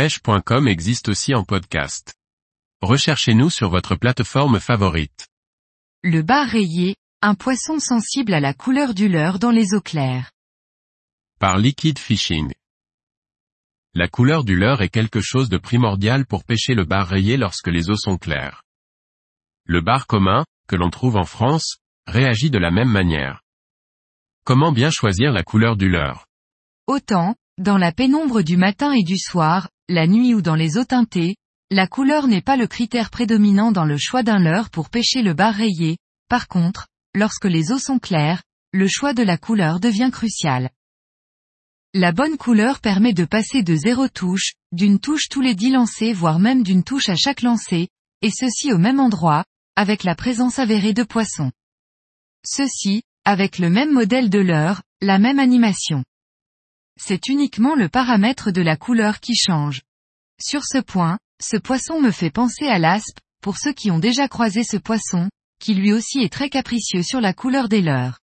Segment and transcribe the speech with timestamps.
[0.00, 2.14] pêche.com existe aussi en podcast.
[2.80, 5.28] Recherchez-nous sur votre plateforme favorite.
[6.02, 10.32] Le bar rayé, un poisson sensible à la couleur du leurre dans les eaux claires.
[11.38, 12.50] Par Liquid Fishing.
[13.92, 17.68] La couleur du leurre est quelque chose de primordial pour pêcher le bar rayé lorsque
[17.68, 18.62] les eaux sont claires.
[19.66, 21.76] Le bar commun, que l'on trouve en France,
[22.06, 23.42] réagit de la même manière.
[24.44, 26.24] Comment bien choisir la couleur du leurre?
[26.86, 30.84] Autant, dans la pénombre du matin et du soir, la nuit ou dans les eaux
[30.84, 31.34] teintées,
[31.68, 35.34] la couleur n'est pas le critère prédominant dans le choix d'un leurre pour pêcher le
[35.34, 40.10] bar rayé, par contre, lorsque les eaux sont claires, le choix de la couleur devient
[40.12, 40.70] crucial.
[41.92, 46.14] La bonne couleur permet de passer de zéro touche, d'une touche tous les dix lancers
[46.14, 47.88] voire même d'une touche à chaque lancer,
[48.22, 49.44] et ceci au même endroit,
[49.74, 51.50] avec la présence avérée de poissons.
[52.46, 56.04] Ceci, avec le même modèle de leurre, la même animation
[57.00, 59.82] c'est uniquement le paramètre de la couleur qui change.
[60.42, 64.28] Sur ce point, ce poisson me fait penser à l'aspe, pour ceux qui ont déjà
[64.28, 65.28] croisé ce poisson,
[65.60, 68.18] qui lui aussi est très capricieux sur la couleur des leurs.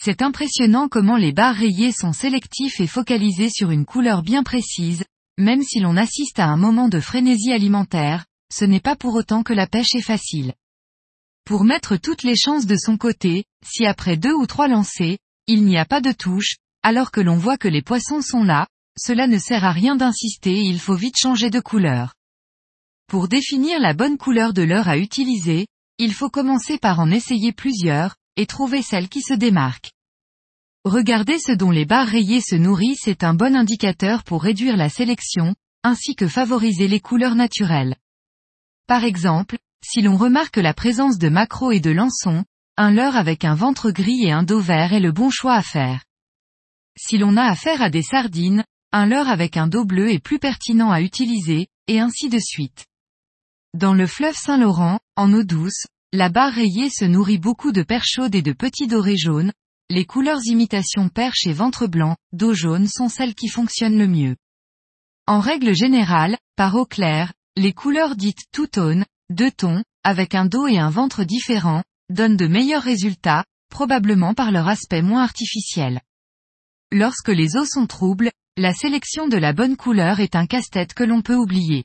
[0.00, 5.04] C'est impressionnant comment les barres rayés sont sélectifs et focalisés sur une couleur bien précise,
[5.38, 9.42] même si l'on assiste à un moment de frénésie alimentaire, ce n'est pas pour autant
[9.42, 10.54] que la pêche est facile.
[11.44, 15.64] Pour mettre toutes les chances de son côté, si après deux ou trois lancers, il
[15.64, 18.66] n'y a pas de touche, alors que l'on voit que les poissons sont là,
[18.98, 22.14] cela ne sert à rien d'insister il faut vite changer de couleur.
[23.08, 25.66] Pour définir la bonne couleur de leurre à utiliser,
[25.98, 29.92] il faut commencer par en essayer plusieurs, et trouver celle qui se démarque.
[30.84, 34.88] Regarder ce dont les barres rayées se nourrissent est un bon indicateur pour réduire la
[34.88, 37.96] sélection, ainsi que favoriser les couleurs naturelles.
[38.86, 42.44] Par exemple, si l'on remarque la présence de maquereaux et de lançons,
[42.76, 45.62] un leurre avec un ventre gris et un dos vert est le bon choix à
[45.62, 46.04] faire.
[46.98, 48.64] Si l'on a affaire à des sardines,
[48.94, 52.86] un leurre avec un dos bleu est plus pertinent à utiliser, et ainsi de suite.
[53.76, 58.12] Dans le fleuve Saint-Laurent, en eau douce, la barre rayée se nourrit beaucoup de perches
[58.14, 59.52] chaudes et de petits dorés jaunes,
[59.90, 64.36] les couleurs imitation perche et ventre blanc, dos jaune sont celles qui fonctionnent le mieux.
[65.26, 70.68] En règle générale, par eau claire, les couleurs dites two-tone, deux tons, avec un dos
[70.68, 76.00] et un ventre différents, donnent de meilleurs résultats, probablement par leur aspect moins artificiel.
[76.92, 81.02] Lorsque les eaux sont troubles, la sélection de la bonne couleur est un casse-tête que
[81.02, 81.84] l'on peut oublier.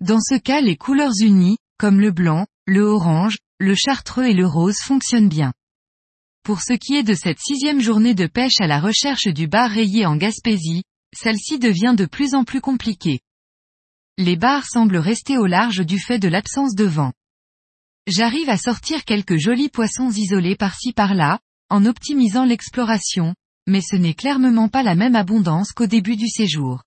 [0.00, 4.46] Dans ce cas les couleurs unies, comme le blanc, le orange, le chartreux et le
[4.46, 5.52] rose fonctionnent bien.
[6.42, 9.70] Pour ce qui est de cette sixième journée de pêche à la recherche du bar
[9.70, 10.82] rayé en Gaspésie,
[11.16, 13.20] celle-ci devient de plus en plus compliquée.
[14.16, 17.12] Les bars semblent rester au large du fait de l'absence de vent.
[18.08, 21.38] J'arrive à sortir quelques jolis poissons isolés par-ci par-là,
[21.70, 23.34] en optimisant l'exploration,
[23.68, 26.82] mais ce n'est clairement pas la même abondance qu'au début du séjour.